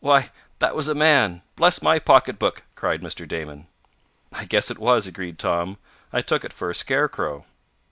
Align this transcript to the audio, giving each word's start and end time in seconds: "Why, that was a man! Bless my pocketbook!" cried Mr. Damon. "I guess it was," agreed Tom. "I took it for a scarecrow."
"Why, 0.00 0.30
that 0.58 0.74
was 0.74 0.88
a 0.88 0.92
man! 0.96 1.42
Bless 1.54 1.82
my 1.82 2.00
pocketbook!" 2.00 2.64
cried 2.74 3.00
Mr. 3.00 3.28
Damon. 3.28 3.68
"I 4.32 4.44
guess 4.44 4.72
it 4.72 4.78
was," 4.80 5.06
agreed 5.06 5.38
Tom. 5.38 5.78
"I 6.12 6.20
took 6.20 6.44
it 6.44 6.52
for 6.52 6.68
a 6.68 6.74
scarecrow." 6.74 7.46